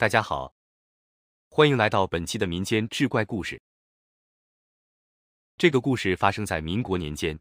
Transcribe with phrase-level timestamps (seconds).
[0.00, 0.54] 大家好，
[1.50, 3.60] 欢迎来到本期的民间志怪故事。
[5.58, 7.38] 这个故事发生在民国年间，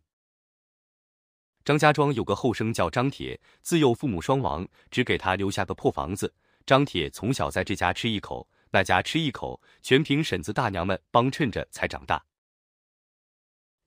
[1.63, 6.35] 张家庄有个后生叫张铁，自幼父母双亡，只给他留下个破房子。
[6.65, 12.25] 张铁从小在这家吃一口，那家吃一口，全凭婶子大娘们帮衬着才长大。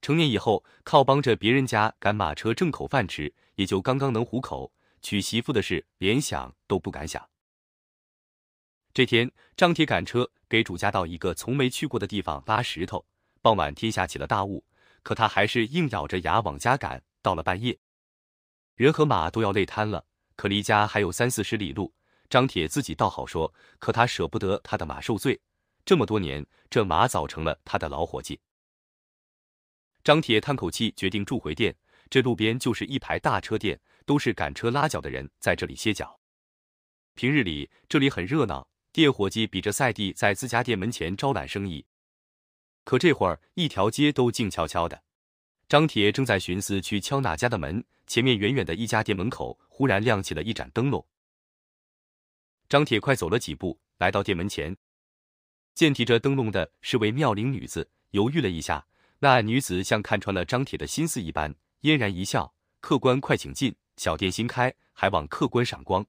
[0.01, 4.73] 成年以后，靠帮着别人家赶马车挣口饭吃，也就刚刚能糊口。
[5.03, 7.29] 娶媳妇的事，连想都不敢想。
[8.95, 13.07] 这天，张铁赶车给主家到一个从没去过的地方拉石头。
[13.41, 14.65] 傍晚，天下起了大雾，
[15.03, 17.03] 可他还是硬咬着牙往家赶。
[17.23, 17.79] 到了半夜，
[18.75, 21.95] 人和马都要累瘫了，可离家还有三四十里路。
[22.29, 25.41] 张铁自己倒好说，可他舍不得他的马受罪。
[25.85, 28.41] 这么多年，这马早成了他的老伙计。
[30.03, 31.75] 张铁叹口气，决定住回店。
[32.11, 36.19] 这路边就是一排大车店，都是赶车拉脚的人在这里歇脚。
[37.15, 38.67] 平日里这里很热闹。
[38.93, 41.87] 店伙计比着赛地在自家店门前招揽生意，
[42.85, 45.03] 可这会儿一条街都静悄悄的。
[45.67, 51.07] 张铁正在寻思去敲哪家的门，前面远远的一家店门口忽然亮起了一盏灯笼。
[52.69, 54.77] 张铁快走了几步，来到店门前，
[55.75, 58.87] 见提着灯笼的是位妙龄女子，犹豫了一下，
[59.21, 66.05] 那女子像看穿了张铁的心思一般，嫣然一笑：“客官快请进，小店新开，还望客官赏光。”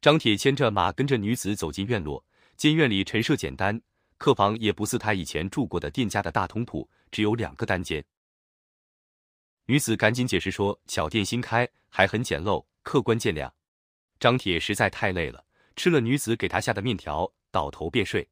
[0.00, 2.24] 张铁牵着马，跟着女子走进院落。
[2.56, 3.80] 见院里陈设简单，
[4.16, 8.04] 客房也不似他以前住过的店家的大通铺，只有两个单间。
[9.66, 13.50] 女子赶紧解释说：“小店新开，还很简陋，客官见谅。”
[14.18, 15.44] 张铁实在太累了，
[15.76, 18.28] 吃了女子给他下的面条，倒头便睡。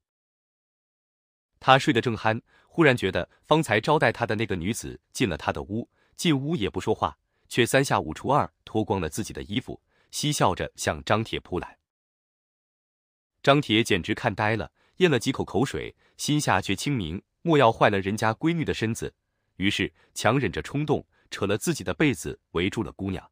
[1.60, 9.80] 他睡得正酣，忽然觉得方才招待他的那个女子进了他的屋，进屋也不说话，却三下五除二脱光了自己的衣服。
[10.10, 11.78] 嬉笑着向张铁扑来，
[13.42, 19.14] 张铁简直看呆了，咽了几口口水，心下却清明，莫要坏了人家闺女的身子，
[19.56, 23.30] 于是强忍着冲动，扯了自己的被子围住了姑娘。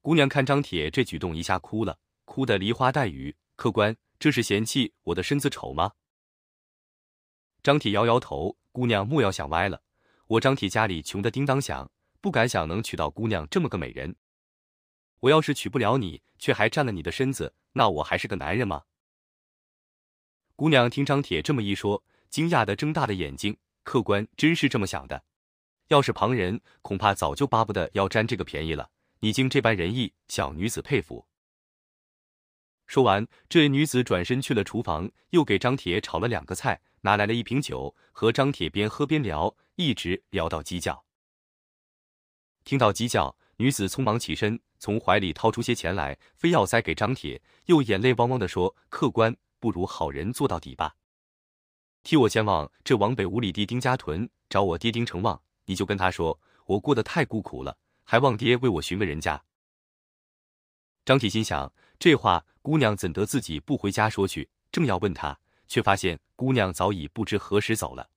[0.00, 3.34] 姑娘看张铁这举动，一下哭了，哭得梨花带雨。
[3.56, 5.92] 客官，这是嫌弃我的身子丑吗？
[7.62, 9.82] 张铁摇摇头，姑娘莫要想歪了，
[10.28, 14.14] 我张铁家里穷得叮当响，不敢想能娶到姑娘这么个美人。
[15.20, 18.84] 我要是娶不了你，却还占了你的身子，那我还是个男人吗？
[20.54, 23.56] 姑娘听张铁这么一说，惊讶的睁大了眼睛。
[23.82, 25.24] 客官真是这么想的？
[25.88, 28.90] 要是旁人，恐怕早就巴不得要占这个便宜了。
[29.20, 31.26] 你竟这般仁义，小女子佩服。
[32.86, 41.04] 说完，这女子转身去了厨房，又给张铁炒了两个菜，拿来了一瓶酒，和张铁边喝边聊，一直聊到鸡叫。
[42.64, 43.36] 听到鸡叫。
[43.58, 50.94] 女子匆忙起身，从怀里掏出些钱来，非要塞给张铁，又眼泪汪汪地说：“客官，不如好人做到底吧，
[52.02, 59.42] 替我前往这往北五里地丁家屯找我爹丁成旺，你就跟他说，我过得太孤苦了，还望爹为我寻个人家。”
[61.04, 64.48] 张铁心想，这话姑娘怎得自己不回家说去？
[64.72, 65.38] 正要问他，
[65.68, 68.10] 却发现姑娘早已不知何时走了。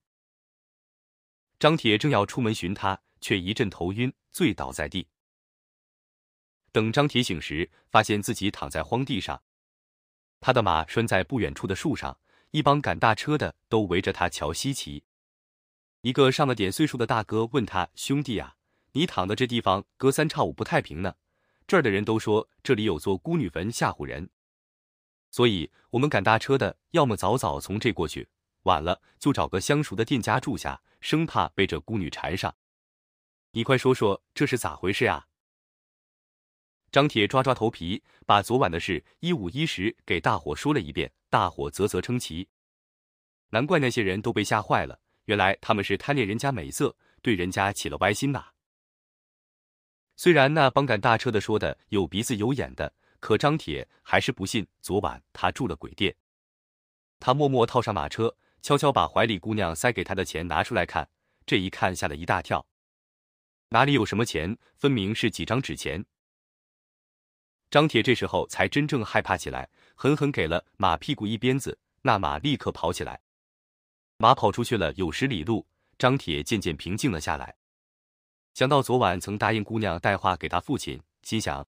[1.58, 5.06] 张铁正要出门寻她，却一阵头晕，醉倒在地。
[6.72, 9.42] 等张铁醒时，发现自己躺在荒地上，
[10.40, 12.18] 他的马拴在不远处的树上，
[12.52, 15.04] 一帮赶大车的都围着他瞧稀奇。
[16.02, 18.56] 一个上了点岁数的大哥问他：“兄弟啊，
[18.92, 21.16] 你躺的这地方隔三差五不太平呢。
[21.66, 24.30] 这儿的人都说这里有座孤女坟吓唬人，
[25.30, 28.28] 所以我们赶大车的要么早早从这过去，
[28.62, 32.56] 晚了就找个相熟的店家住下，生怕被这孤女缠上。
[33.52, 35.26] 你快说说这是咋回事啊？”
[36.92, 41.12] 张铁抓抓头皮，把昨晚的事一五一十给大伙说了一遍。
[41.28, 42.48] 大伙啧啧称奇，
[43.50, 45.00] 难怪那些人都被吓坏了。
[45.26, 48.48] 原来他们是贪恋人家美色，对人家起了歪心呐。
[50.16, 56.16] 虽然那帮赶大车的说的有鼻子有眼的，可张铁还是不信昨晚他住了鬼店。
[57.20, 61.08] 他默默套上马车，悄悄把怀里姑娘塞给他的钱拿出来看。
[61.46, 62.66] 这一看，吓了一大跳，
[63.68, 64.58] 哪里有什么钱？
[64.74, 66.04] 分明是几张纸钱。
[67.70, 73.20] 张铁这时候才真正害怕起来，狠狠给了马屁股一鞭子，那马立刻跑起来。
[74.16, 75.64] 马跑出去了有十里路，
[75.96, 77.56] 张铁渐渐平静了下来。
[78.54, 81.64] 想到昨晚曾答应姑娘带话给他父亲，心想，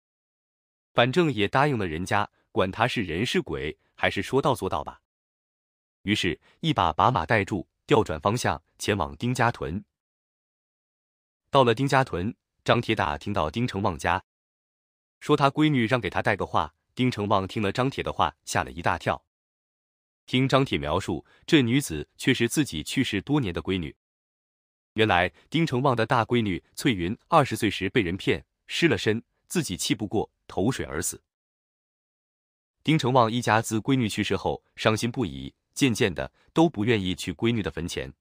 [0.93, 5.01] 反正也答应了人家，管他是人是鬼，还是说到做到吧。
[6.01, 9.85] 于是，一把把马带住，调转方向前往丁家屯。
[11.51, 14.23] 到了丁家屯，张铁打听到丁成旺家。
[15.21, 19.23] 说他闺女让给他带个话，丁成旺听了张铁的话，吓了一大跳。
[20.25, 23.95] 听张铁描述，这女子却是自己去世多年的闺女。
[24.95, 31.21] 原来丁成旺的大闺女翠云二十岁时被人骗，失了身，自己气不过，投水而死。
[32.83, 38.11] 丁成旺一家自闺女去世后伤心不已，渐渐的都不愿意去闺女的坟前。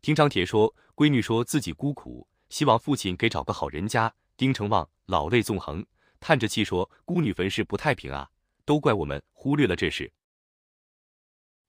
[0.00, 4.14] 听张铁说，闺女说自己孤苦，希望父亲给找个好人家。
[4.36, 5.84] 丁成旺老泪纵横，
[6.18, 8.30] 叹着气说：“孤女坟事不太平啊，
[8.64, 10.12] 都怪我们忽略了这事。”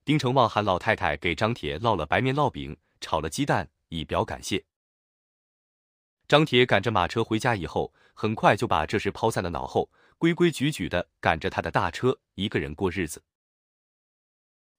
[0.04, 4.64] 丁成旺喊老太太给张铁烙了白面烙饼，炒了鸡蛋，以表感谢。
[6.28, 9.92] 张铁赶着马车回家以后，很快就把这事抛在了脑后。
[10.18, 13.22] 规规矩矩的赶着他的大车，一个人过日子。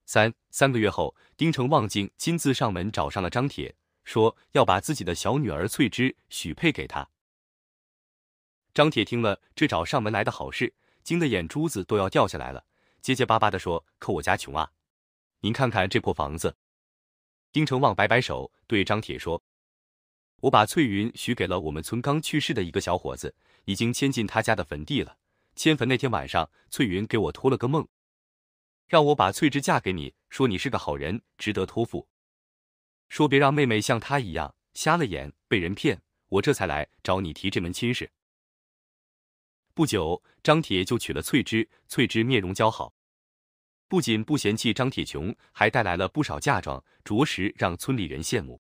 [0.07, 7.11] 三三个月后，丁成旺竟亲自上门找上了张铁，说要把自己的小女儿翠芝许配给他。
[8.77, 12.67] 张铁听了这找上门来的好事，惊得眼珠子都要掉下来了，
[13.01, 14.71] 结结巴巴的说：“可我家穷啊，
[15.41, 16.59] 您看看这破房子。”
[17.53, 19.43] 丁成旺摆摆手，对张铁说
[20.43, 23.35] ：“我把翠云许给了我们村刚去世的一个小伙子，
[23.65, 25.17] 已经迁进他家的坟地了。”
[25.57, 27.89] 迁坟那天晚上，翠云给我托了个梦，
[28.87, 32.07] 让我把翠芝嫁给你，说你是个好人，值得托付，
[33.09, 38.11] 说别让妹妹像她一样瞎了眼被人骗，我这才来找你提这门亲事。
[39.77, 42.95] 不久，张铁就娶了翠芝，翠芝面容姣好，
[43.89, 48.59] 不仅不嫌弃张铁穷，还带来了不少嫁妆，着实让村里人羡慕。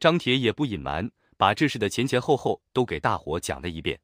[0.00, 4.00] 张铁也不隐瞒，把这事的前前后后都给大伙讲了一遍。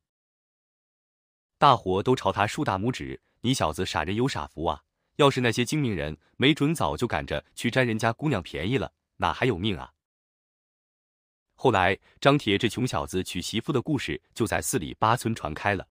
[1.59, 4.85] 大伙都朝他竖大拇指，你小子傻人有傻福啊！
[5.17, 9.93] 要是那些精明人，没准早就赶着去占人家姑娘便宜了，哪还有命啊？
[11.57, 15.89] 后来张铁这穷小子娶媳妇的故事就在四里八村传开了，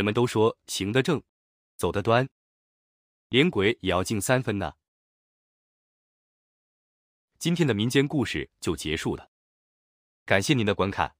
[0.00, 1.22] 人们都说行得正，
[1.76, 2.26] 走得端，
[3.28, 4.72] 连鬼也要敬三分呢。
[7.38, 9.30] 今天的民间故事就结束了，
[10.24, 11.14] 感谢您的观看。